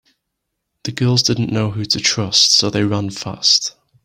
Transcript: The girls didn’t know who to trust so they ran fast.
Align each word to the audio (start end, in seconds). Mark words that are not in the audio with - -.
The 0.83 0.91
girls 0.93 1.21
didn’t 1.21 1.51
know 1.51 1.69
who 1.69 1.85
to 1.85 1.99
trust 1.99 2.55
so 2.55 2.71
they 2.71 2.83
ran 2.83 3.11
fast. 3.11 3.75